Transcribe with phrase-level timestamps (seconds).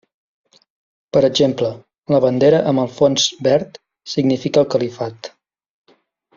[1.17, 1.69] Per exemple,
[2.15, 3.79] la bandera amb el fons verd
[4.17, 5.35] significa el califat.